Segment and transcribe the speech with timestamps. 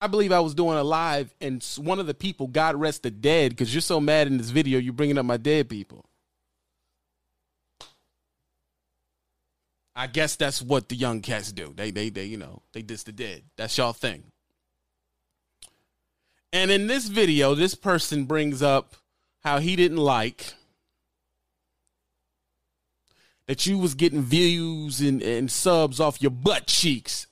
[0.00, 3.10] I believe I was doing a live, and one of the people, God rest the
[3.10, 6.06] dead, because you're so mad in this video, you're bringing up my dead people.
[9.94, 11.74] I guess that's what the young cats do.
[11.76, 13.42] They, they, they, you know, they diss the dead.
[13.56, 14.24] That's y'all thing.
[16.52, 18.94] And in this video, this person brings up
[19.40, 20.54] how he didn't like
[23.46, 27.26] that you was getting views and, and subs off your butt cheeks.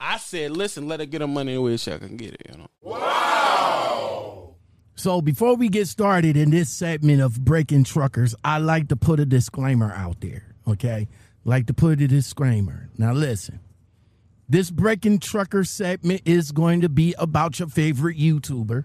[0.00, 2.58] I said, listen, let her get her money away so I can get it, you
[2.58, 2.68] know.
[2.82, 4.54] Wow.
[4.94, 9.20] So before we get started in this segment of breaking truckers, I like to put
[9.20, 10.54] a disclaimer out there.
[10.66, 11.08] Okay.
[11.44, 12.90] Like to put a disclaimer.
[12.96, 13.60] Now listen.
[14.48, 18.84] This breaking trucker segment is going to be about your favorite YouTuber.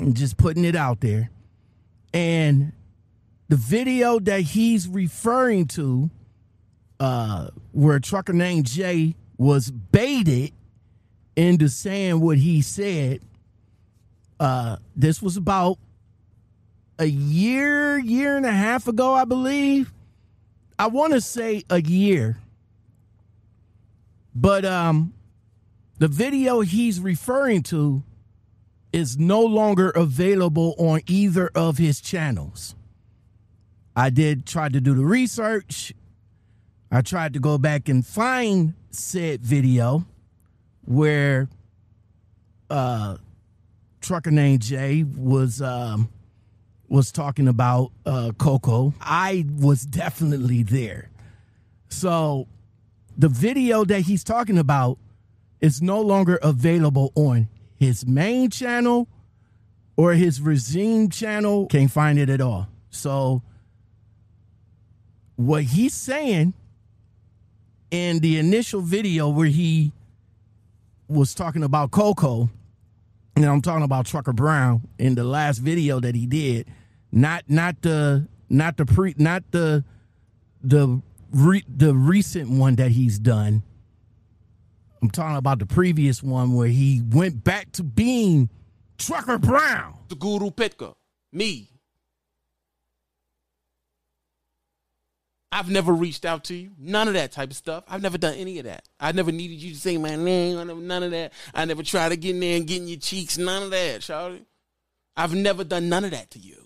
[0.00, 1.30] I'm just putting it out there.
[2.12, 2.72] And
[3.48, 6.10] the video that he's referring to,
[6.98, 10.52] uh, where a trucker named Jay was baited
[11.36, 13.20] into saying what he said.
[14.38, 15.78] Uh, this was about
[16.98, 19.92] a year, year and a half ago, I believe.
[20.78, 22.38] I want to say a year.
[24.34, 25.14] But um
[25.98, 28.02] the video he's referring to
[28.92, 32.74] is no longer available on either of his channels.
[33.96, 35.94] I did try to do the research.
[36.90, 40.06] I tried to go back and find said video
[40.84, 41.48] where
[42.70, 43.16] uh
[44.00, 46.08] trucker named Jay was um
[46.88, 48.94] was talking about uh Coco.
[49.00, 51.10] I was definitely there.
[51.88, 52.46] So
[53.16, 54.98] the video that he's talking about
[55.60, 59.08] is no longer available on his main channel
[59.96, 61.66] or his regime channel.
[61.66, 62.68] Can't find it at all.
[62.90, 63.42] So
[65.36, 66.54] what he's saying
[67.94, 69.92] in the initial video where he
[71.06, 72.50] was talking about Coco,
[73.36, 76.66] and I'm talking about Trucker Brown in the last video that he did,
[77.12, 79.84] not not the not the pre not the
[80.60, 81.00] the
[81.30, 83.62] re, the recent one that he's done.
[85.00, 88.48] I'm talking about the previous one where he went back to being
[88.98, 89.94] Trucker Brown.
[90.08, 90.94] The Guru Petka.
[91.32, 91.70] Me.
[95.54, 96.72] I've never reached out to you.
[96.80, 97.84] None of that type of stuff.
[97.86, 98.88] I've never done any of that.
[98.98, 100.58] I never needed you to say my name.
[100.58, 101.32] I never, none of that.
[101.54, 103.38] I never tried to get in there and get in your cheeks.
[103.38, 104.46] None of that, Charlie.
[105.16, 106.56] I've never done none of that to you.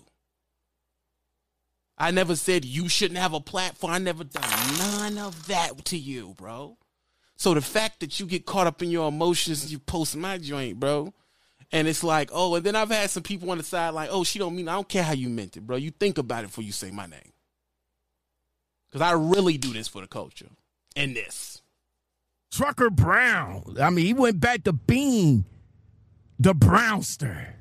[1.99, 3.93] I never said you shouldn't have a platform.
[3.93, 6.75] I never done none of that to you, bro.
[7.35, 10.79] So the fact that you get caught up in your emotions you post my joint,
[10.79, 11.13] bro,
[11.71, 14.23] and it's like, oh, and then I've had some people on the side like, oh,
[14.23, 15.77] she don't mean I don't care how you meant it, bro.
[15.77, 17.33] You think about it before you say my name.
[18.91, 20.49] Cause I really do this for the culture.
[20.95, 21.61] And this.
[22.51, 23.75] Trucker Brown.
[23.79, 25.45] I mean, he went back to being
[26.39, 27.53] the Brownster.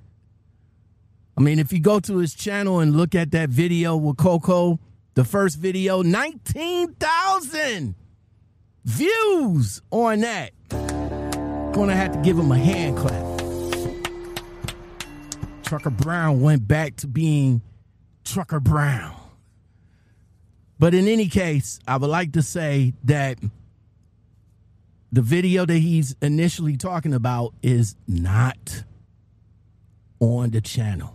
[1.36, 4.80] I mean, if you go to his channel and look at that video with Coco,
[5.14, 7.94] the first video, 19,000
[8.84, 10.52] views on that.
[10.70, 13.38] Gonna have to give him a hand clap.
[15.64, 17.60] Trucker Brown went back to being
[18.24, 19.17] Trucker Brown.
[20.78, 23.38] But in any case, I would like to say that
[25.10, 28.84] the video that he's initially talking about is not
[30.20, 31.14] on the channel.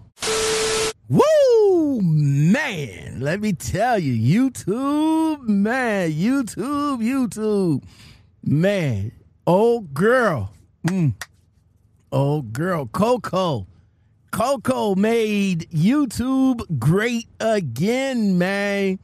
[1.07, 3.19] Woo, man.
[3.21, 7.83] Let me tell you, YouTube, man, YouTube, YouTube,
[8.43, 9.11] man.
[9.45, 10.53] Oh, girl,
[10.87, 11.13] mm.
[12.11, 13.67] old girl, Coco.
[14.31, 18.97] Coco made YouTube great again, man.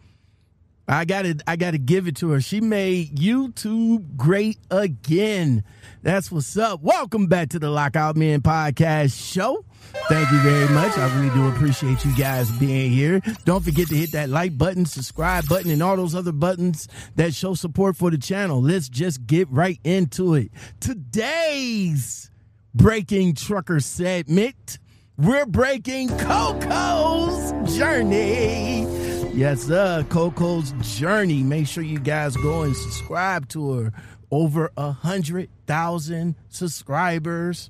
[0.89, 2.41] I gotta I gotta give it to her.
[2.41, 5.63] She made YouTube great again.
[6.01, 6.81] That's what's up.
[6.81, 9.63] Welcome back to the Lockout Men Podcast Show.
[10.07, 10.97] Thank you very much.
[10.97, 13.21] I really do appreciate you guys being here.
[13.45, 17.35] Don't forget to hit that like button, subscribe button, and all those other buttons that
[17.35, 18.59] show support for the channel.
[18.59, 20.49] Let's just get right into it.
[20.79, 22.31] Today's
[22.73, 24.79] breaking trucker segment,
[25.19, 28.98] we're breaking Coco's journey.
[29.33, 30.05] Yes, sir.
[30.09, 31.43] Coco's journey.
[31.43, 33.93] Make sure you guys go and subscribe to her.
[34.31, 37.69] Over a hundred thousand subscribers.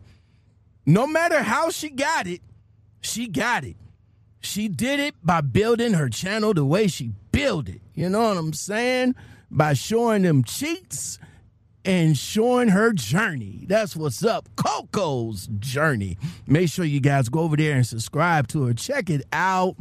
[0.86, 2.42] No matter how she got it,
[3.02, 3.76] she got it.
[4.42, 7.82] She did it by building her channel the way she built it.
[7.94, 9.16] You know what I'm saying?
[9.52, 11.20] By showing them cheats
[11.86, 13.66] and showing her journey.
[13.68, 14.50] That's what's up.
[14.56, 16.18] Coco's journey.
[16.48, 18.74] Make sure you guys go over there and subscribe to her.
[18.74, 19.76] Check it out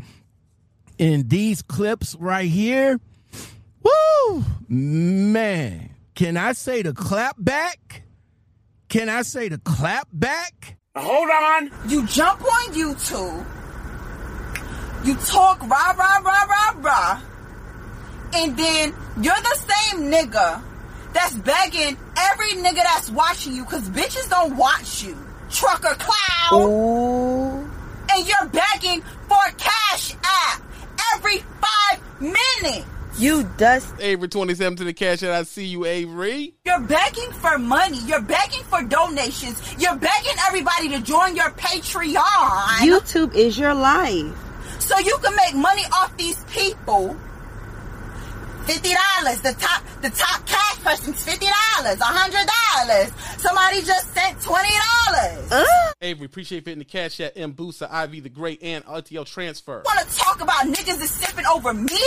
[0.99, 3.01] in these clips right here.
[3.83, 4.45] Woo!
[4.69, 8.03] Man, can I say the clap back
[8.89, 10.79] can I say the clap back?
[10.97, 11.71] Hold on.
[11.91, 13.45] You jump on YouTube,
[15.05, 17.21] you talk rah rah rah rah rah,
[18.35, 20.63] and then you're the same nigga
[21.13, 25.17] that's begging every nigga that's watching you, cause bitches don't watch you.
[25.51, 26.63] Trucker clown.
[26.63, 27.71] Ooh.
[28.11, 30.63] And you're begging for a cash app
[31.15, 32.87] every five minutes.
[33.19, 33.93] You dust.
[33.99, 36.55] Avery 27 to the cash and I see you, Avery.
[36.65, 37.99] You're begging for money.
[38.07, 39.61] You're begging for donations.
[39.77, 42.79] You're begging everybody to join your Patreon.
[42.79, 44.33] YouTube is your life.
[44.79, 47.17] so you can make money off these people.
[48.67, 49.41] Fifty dollars.
[49.41, 53.13] The top the top cash person's fifty dollars, a hundred dollars.
[53.41, 55.53] Somebody just sent twenty dollars.
[55.53, 59.83] Uh, Avery, appreciate fitting the cash at M Booster, IV the Great, and RTL Transfer.
[59.85, 62.01] Wanna talk about niggas is sipping over me?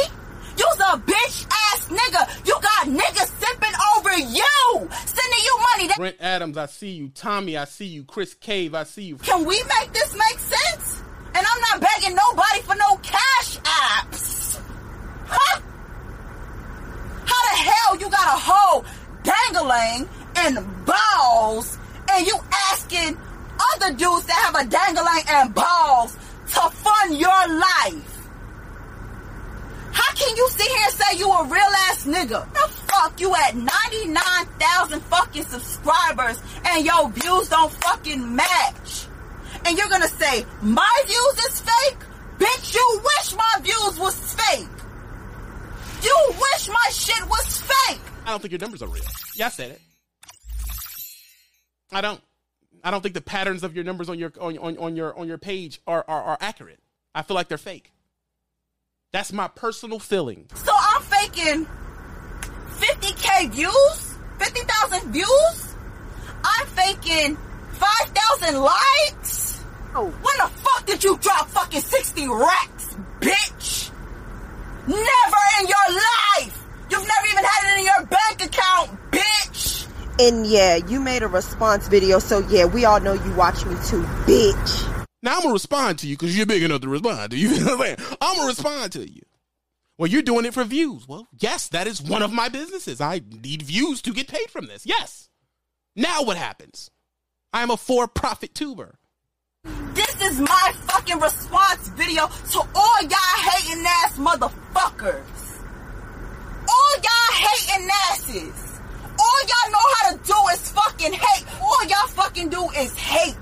[0.58, 2.48] You's a bitch ass nigga.
[2.48, 5.88] You got niggas sipping over you, sending you money.
[5.88, 7.10] That- Brent Adams, I see you.
[7.10, 8.04] Tommy, I see you.
[8.04, 9.18] Chris Cave, I see you.
[9.18, 11.04] Can we make this make sense?
[11.34, 14.60] And I'm not begging nobody for no cash apps.
[15.28, 15.62] Huh?
[17.32, 18.84] How the hell you got a hoe
[19.24, 21.78] dangling and balls
[22.12, 22.38] and you
[22.72, 23.18] asking
[23.76, 26.14] other dudes that have a dangling and balls
[26.54, 28.18] to fund your life?
[29.94, 32.52] How can you sit here and say you a real ass nigga?
[32.54, 39.06] The fuck you at 99,000 fucking subscribers and your views don't fucking match?
[39.66, 42.00] And you're gonna say my views is fake?
[42.40, 44.68] Bitch, you wish my views was fake.
[46.04, 48.02] You wish my shit was fake.
[48.26, 49.04] I don't think your numbers are real.
[49.36, 49.82] Yeah, I said it.
[51.92, 52.22] I don't.
[52.84, 55.28] I don't think the patterns of your numbers on your on, on, on your on
[55.28, 56.80] your page are, are are accurate.
[57.14, 57.92] I feel like they're fake.
[59.12, 60.48] That's my personal feeling.
[60.56, 61.68] So I'm faking
[63.32, 65.76] 50k views, 50,000 views.
[66.44, 67.38] I'm faking
[67.74, 69.64] 5,000 likes.
[69.94, 70.06] Oh.
[70.06, 73.92] When the fuck did you drop fucking 60 racks, bitch?
[74.88, 76.58] Never in your life.
[76.90, 79.88] You've never even had it in your bank account, bitch.
[80.20, 83.76] and yeah, you made a response video, so yeah, we all know you watch me
[83.88, 85.06] too, bitch.
[85.24, 87.50] Now I'm gonna respond to you because you're big enough to respond to you.
[87.50, 88.18] You know what I'm saying?
[88.22, 89.22] I'm gonna respond to you.
[90.02, 91.08] Well, you're doing it for views.
[91.08, 93.00] Well, yes, that is one of my businesses.
[93.00, 94.84] I need views to get paid from this.
[94.84, 95.30] Yes.
[95.96, 96.90] Now what happens?
[97.54, 98.98] I am a for-profit tuber.
[99.94, 105.62] This is my fucking response video to all y'all hating ass motherfuckers.
[106.68, 108.80] All y'all hating asses.
[109.20, 111.46] All y'all know how to do is fucking hate.
[111.62, 113.36] All y'all fucking do is hate.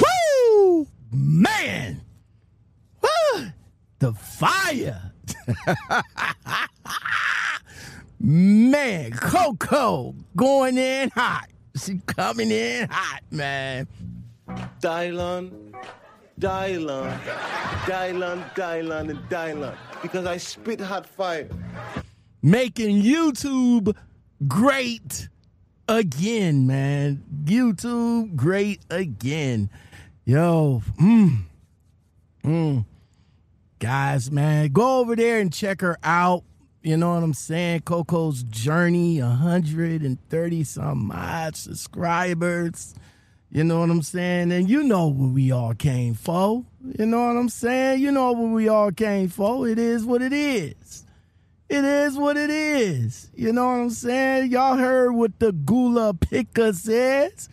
[0.00, 0.86] Woo!
[1.10, 2.02] Man!
[3.02, 3.08] Woo!
[3.98, 5.12] The fire!
[8.92, 11.48] Man, Coco going in hot.
[11.76, 13.86] She coming in hot, man.
[14.80, 15.72] Dylan,
[16.38, 17.18] Dylan,
[17.86, 19.76] Dylan, Dylan, and Dylan.
[20.02, 21.48] Because I spit hot fire.
[22.42, 23.96] Making YouTube
[24.46, 25.28] great
[25.88, 27.22] again, man.
[27.44, 29.70] YouTube great again.
[30.24, 31.38] Yo, mm,
[32.44, 32.84] mm.
[33.78, 36.44] Guys, man, go over there and check her out.
[36.82, 37.82] You know what I'm saying?
[37.82, 42.94] Coco's journey, 130 some odd subscribers.
[43.50, 44.50] You know what I'm saying?
[44.50, 46.64] And you know what we all came for.
[46.98, 48.00] You know what I'm saying?
[48.00, 49.68] You know what we all came for.
[49.68, 51.06] It is what it is.
[51.68, 53.30] It is what it is.
[53.34, 54.50] You know what I'm saying?
[54.50, 57.48] Y'all heard what the Gula Picker says.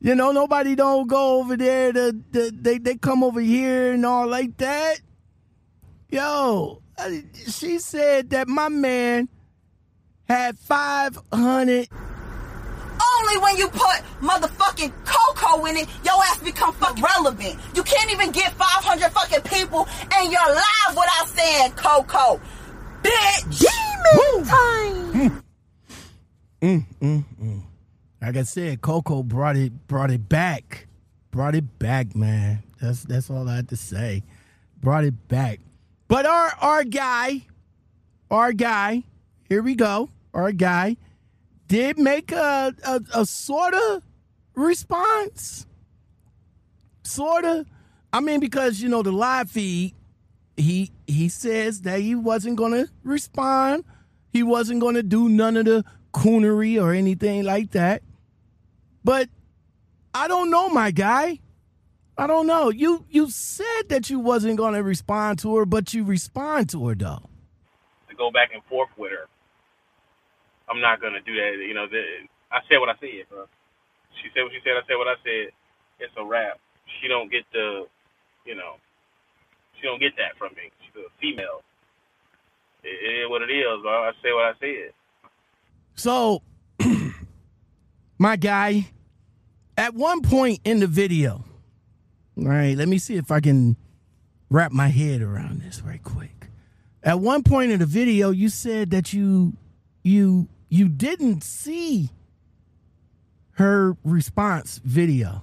[0.00, 4.04] You know, nobody don't go over there to, to they, they come over here and
[4.04, 5.00] all like that.
[6.10, 6.82] Yo,
[7.48, 9.28] she said that my man
[10.28, 11.88] had 500
[13.18, 17.58] Only when you put motherfucking Coco in it, your ass become fucking relevant.
[17.74, 22.40] You can't even get 500 fucking people and you're live without saying Coco.
[23.02, 23.60] Bitch!
[23.60, 25.42] Demon time.
[26.62, 26.86] Mm.
[27.00, 27.62] Mm, mm,
[28.20, 30.86] like I said, Coco brought it brought it back.
[31.32, 32.62] Brought it back, man.
[32.80, 34.22] That's that's all I had to say.
[34.80, 35.58] Brought it back.
[36.12, 37.46] But our our guy,
[38.30, 39.04] our guy,
[39.48, 40.10] here we go.
[40.34, 40.98] Our guy
[41.68, 44.02] did make a a, a sort of
[44.54, 45.66] response.
[47.02, 47.66] Sort of.
[48.12, 49.94] I mean, because you know the live feed,
[50.58, 53.82] he he says that he wasn't gonna respond.
[54.28, 58.02] He wasn't gonna do none of the coonery or anything like that.
[59.02, 59.30] But
[60.12, 61.38] I don't know, my guy.
[62.22, 62.70] I don't know.
[62.70, 66.94] You you said that you wasn't gonna respond to her, but you respond to her
[66.94, 67.28] though.
[68.08, 69.26] to go back and forth with her.
[70.70, 71.66] I'm not gonna do that.
[71.66, 71.98] You know, the,
[72.52, 73.50] I said what I said, bro.
[74.22, 74.78] She said what she said.
[74.78, 75.50] I said what I said.
[75.98, 76.60] It's a wrap.
[77.00, 77.90] She don't get the,
[78.46, 78.78] you know,
[79.74, 80.70] she don't get that from me.
[80.78, 81.66] She's a female.
[82.84, 83.90] It, it is what it is, bro.
[83.90, 84.94] I say what I said.
[85.96, 86.42] So,
[88.18, 88.86] my guy,
[89.76, 91.42] at one point in the video,
[92.38, 93.76] all right, let me see if I can
[94.50, 96.48] wrap my head around this right quick.
[97.02, 99.54] At one point in the video, you said that you
[100.02, 102.10] you you didn't see
[103.52, 105.42] her response video.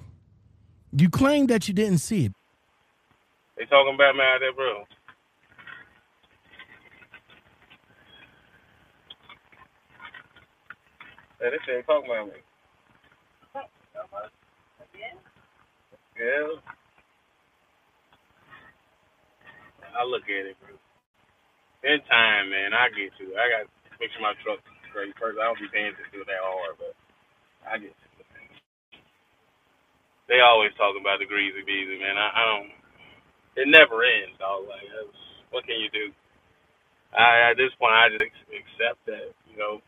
[0.92, 2.34] You claimed that you didn't see it.
[3.58, 4.86] They talking about me out there, bro.
[11.40, 12.34] Hey, they say talking about me.
[16.20, 16.79] Yeah.
[20.00, 20.72] I look at it, bro.
[21.86, 23.26] In time, man, I get to.
[23.38, 25.40] I got to make my truck's straight first.
[25.40, 26.94] I don't be paying to it that hard, but
[27.68, 27.94] I get.
[28.34, 28.50] Man.
[30.30, 32.18] They always talking about the greasy beezy, man.
[32.18, 32.72] I, I don't.
[33.60, 34.68] It never ends, dog.
[34.70, 34.86] Like,
[35.52, 36.12] what can you do?
[37.16, 39.82] I at this point, I just accept that, you know.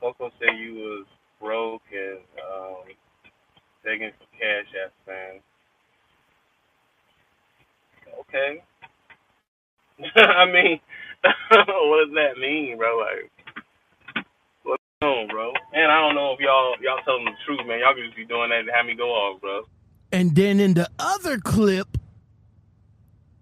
[0.00, 1.06] Coco said you was
[1.40, 2.84] broke and um,
[3.84, 5.40] begging for cash app, man.
[8.20, 8.62] Okay.
[10.16, 10.80] I mean,
[11.50, 12.98] what does that mean, bro?
[12.98, 13.30] Like,
[14.62, 15.52] what's going on, bro?
[15.72, 17.80] And I don't know if y'all y'all telling the truth, man.
[17.80, 19.62] Y'all could just be doing that to have me go off, bro.
[20.12, 21.98] And then in the other clip,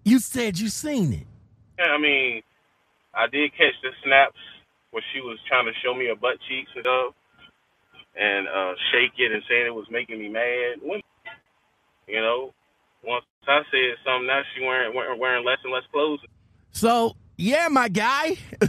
[0.03, 1.27] you said you seen it.
[1.79, 2.41] Yeah, I mean,
[3.13, 4.39] I did catch the snaps
[4.91, 7.13] where she was trying to show me her butt cheeks and stuff,
[8.19, 10.81] and uh, shake it and saying it was making me mad.
[10.81, 11.01] When,
[12.07, 12.53] you know,
[13.03, 16.19] once I said something, now she wearing wearing, wearing less and less clothes.
[16.71, 18.37] So, yeah, my guy.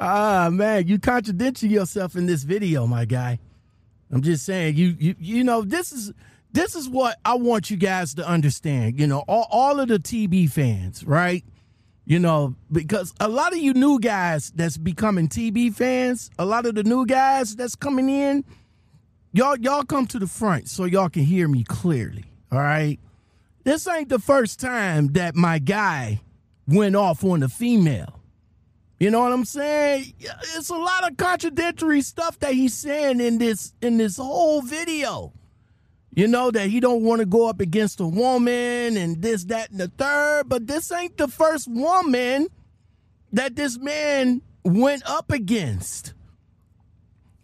[0.00, 3.38] ah, man, you contradicting yourself in this video, my guy.
[4.10, 6.12] I'm just saying, you you you know, this is
[6.52, 8.98] this is what I want you guys to understand.
[8.98, 11.44] You know, all, all of the TB fans, right?
[12.06, 16.66] You know, because a lot of you new guys that's becoming TB fans, a lot
[16.66, 18.44] of the new guys that's coming in,
[19.34, 22.24] y'all y'all come to the front so y'all can hear me clearly.
[22.50, 22.98] All right.
[23.64, 26.20] This ain't the first time that my guy
[26.66, 28.20] went off on a female.
[29.00, 30.14] You know what I'm saying?
[30.18, 35.32] It's a lot of contradictory stuff that he's saying in this in this whole video.
[36.16, 39.70] You know that he don't want to go up against a woman and this, that,
[39.70, 40.48] and the third.
[40.48, 42.46] But this ain't the first woman
[43.32, 46.13] that this man went up against.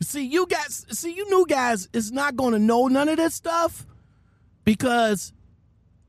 [0.02, 3.34] See, you guys, see, you new guys is not going to know none of this
[3.34, 3.86] stuff
[4.64, 5.32] because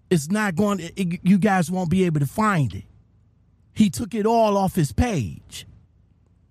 [0.09, 2.85] it's not going to, you guys won't be able to find it.
[3.73, 5.65] He took it all off his page.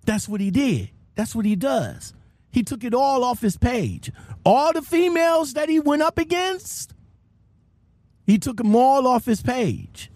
[0.05, 0.89] That's what he did.
[1.15, 2.13] That's what he does.
[2.51, 4.11] He took it all off his page.
[4.45, 6.93] All the females that he went up against,
[8.25, 10.11] he took them all off his page.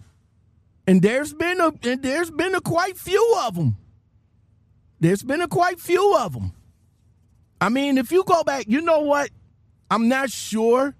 [0.87, 3.77] And there's been a and there's been a quite few of them.
[4.99, 6.53] There's been a quite few of them.
[7.61, 9.29] I mean, if you go back, you know what?
[9.89, 10.95] I'm not sure.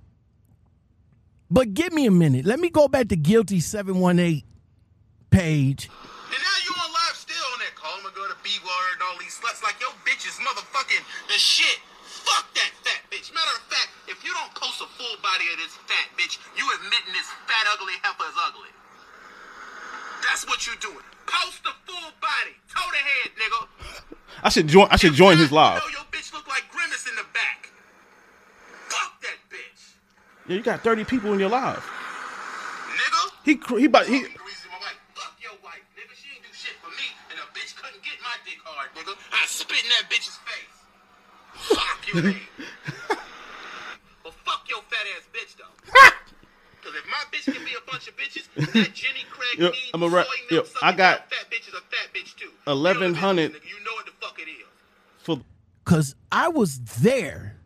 [1.51, 2.45] But give me a minute.
[2.45, 4.43] Let me go back to Guilty 718
[5.29, 5.89] page.
[5.91, 9.03] And now you on live still on that call my girl the B word and
[9.03, 11.79] all these sluts like your bitch is motherfucking the shit.
[12.01, 13.29] Fuck that fat bitch.
[13.35, 16.65] Matter of fact, if you don't post a full body of this fat bitch, you
[16.81, 18.71] admitting this fat ugly heifer is ugly.
[20.23, 21.05] That's what you're doing.
[22.05, 22.53] Full body.
[22.69, 23.61] Toe the head, nigga.
[24.43, 24.87] I should join.
[24.91, 25.81] I should join his live.
[25.81, 27.69] Know your bitch look like Grimace in the back.
[28.89, 29.95] Fuck that bitch.
[30.47, 31.81] Yeah, you got thirty people in your live.
[31.81, 33.31] Nigga.
[33.43, 34.21] He cr- he about he.
[34.21, 36.13] The reason my wife, fuck your wife, nigga.
[36.13, 39.17] She ain't do shit for me, and a bitch couldn't get my dick hard, nigga.
[39.33, 40.77] I spit in that bitch's face.
[41.73, 42.35] Fuck you, man.
[44.23, 45.73] well, fuck your fat ass bitch, though.
[46.85, 49.24] Cause if my bitch can be a bunch of bitches, that Jenny
[49.57, 52.49] Yo, Dean, I'ma wrap- soy yo, I got fat bitch is a fat bitch too.
[52.65, 54.65] 1100 You know, what the fuck it is.
[55.19, 55.39] For
[55.83, 57.57] Cause I was there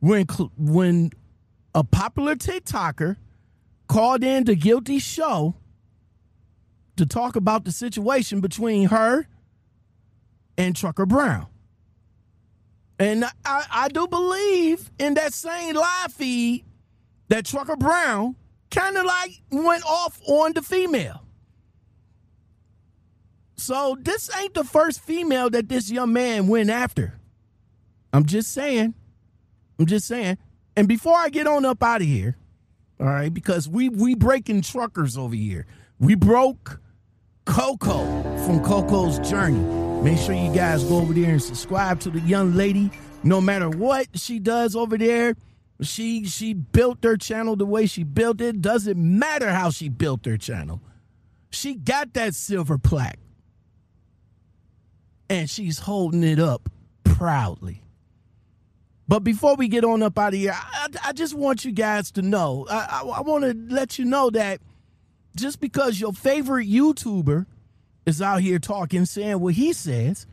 [0.00, 1.10] when when
[1.74, 3.16] a popular TikToker
[3.88, 5.54] called in the guilty show
[6.96, 9.26] to talk about the situation between her
[10.56, 11.46] and Trucker Brown.
[12.98, 16.64] And I, I do believe in that same live feed
[17.28, 18.34] that Trucker Brown
[18.70, 21.22] kind of like went off on the female.
[23.56, 27.18] So this ain't the first female that this young man went after.
[28.12, 28.94] I'm just saying.
[29.78, 30.38] I'm just saying.
[30.76, 32.36] And before I get on up out of here,
[33.00, 35.66] all right, because we we breaking truckers over here.
[35.98, 36.80] We broke
[37.44, 38.04] Coco
[38.44, 39.58] from Coco's Journey.
[40.02, 42.90] Make sure you guys go over there and subscribe to the young lady.
[43.24, 45.34] No matter what she does over there,
[45.80, 48.60] she she built her channel the way she built it.
[48.60, 50.80] Doesn't matter how she built her channel.
[51.50, 53.18] She got that silver plaque.
[55.30, 56.70] And she's holding it up
[57.04, 57.82] proudly.
[59.06, 62.10] But before we get on up out of here, I, I just want you guys
[62.12, 62.66] to know.
[62.70, 64.60] I, I, I want to let you know that
[65.36, 67.46] just because your favorite YouTuber
[68.04, 70.26] is out here talking, saying what he says,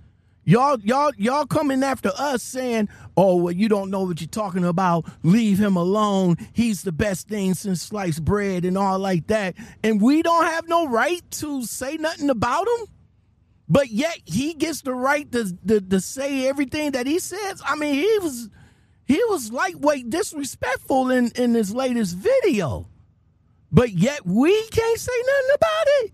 [0.43, 4.65] y'all, y'all, y'all coming after us saying, "Oh, well, you don't know what you're talking
[4.65, 5.05] about.
[5.23, 6.37] Leave him alone.
[6.53, 10.67] He's the best thing since sliced bread and all like that." And we don't have
[10.67, 12.87] no right to say nothing about him.
[13.67, 17.61] But yet he gets the right to, to, to say everything that he says.
[17.65, 18.49] I mean, he was
[19.05, 22.87] he was lightweight disrespectful in, in his latest video.
[23.71, 26.11] But yet we can't say nothing about it.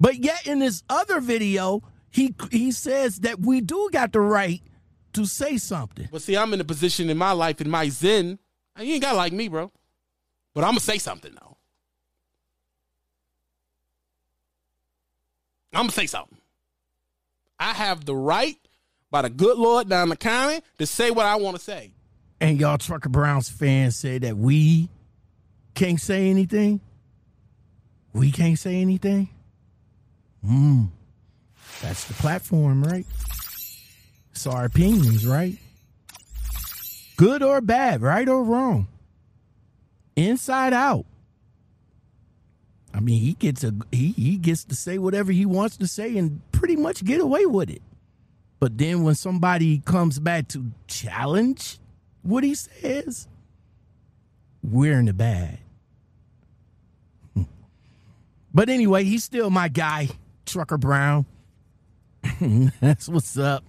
[0.00, 4.62] But yet in this other video, he he says that we do got the right
[5.14, 6.08] to say something.
[6.10, 8.38] But see, I'm in a position in my life, in my zen.
[8.78, 9.72] You ain't got to like me, bro.
[10.54, 11.56] But I'm going to say something, though.
[15.72, 16.38] I'm going to say something.
[17.58, 18.56] I have the right,
[19.10, 21.92] by the good Lord down the county, to say what I want to say.
[22.40, 24.88] And y'all Trucker Browns fans say that we
[25.74, 26.80] can't say anything?
[28.12, 29.28] We can't say anything?
[30.44, 30.84] Hmm.
[31.82, 33.06] That's the platform, right?
[34.46, 35.58] Our opinions, right?
[37.16, 38.86] Good or bad, right or wrong.
[40.16, 41.06] Inside out.
[42.94, 46.16] I mean, he gets a he, he gets to say whatever he wants to say
[46.16, 47.82] and pretty much get away with it.
[48.60, 51.78] But then when somebody comes back to challenge
[52.22, 53.28] what he says,
[54.62, 55.58] we're in the bad.
[58.52, 60.08] But anyway, he's still my guy,
[60.46, 61.26] Trucker Brown.
[62.80, 63.62] That's what's up.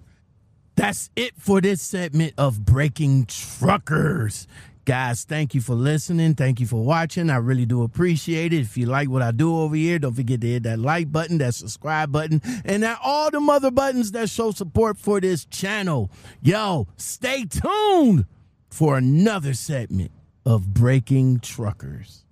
[0.80, 4.48] That's it for this segment of Breaking Truckers.
[4.86, 6.36] Guys, thank you for listening.
[6.36, 7.30] Thank you for watching.
[7.30, 8.62] I really do appreciate it.
[8.62, 11.40] If you like what I do over here, don't forget to hit that like button,
[11.40, 16.10] that subscribe button, and that all the mother buttons that show support for this channel.
[16.42, 18.24] Yo, stay tuned
[18.70, 20.12] for another segment
[20.46, 22.24] of Breaking Truckers.